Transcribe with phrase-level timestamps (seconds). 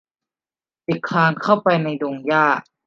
[0.85, 2.45] เด็กคลานเข้าไปในดงหญ้า